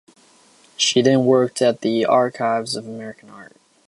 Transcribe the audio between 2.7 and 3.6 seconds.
of American Art.